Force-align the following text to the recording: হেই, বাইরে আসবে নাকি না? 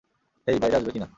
হেই, 0.47 0.57
বাইরে 0.61 0.75
আসবে 0.77 0.89
নাকি 0.89 0.99
না? 0.99 1.07